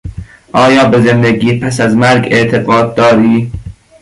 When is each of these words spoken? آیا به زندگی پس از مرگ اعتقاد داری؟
آیا 0.53 0.83
به 0.85 1.01
زندگی 1.01 1.59
پس 1.59 1.79
از 1.81 1.95
مرگ 1.95 2.27
اعتقاد 2.33 2.95
داری؟ 2.95 3.51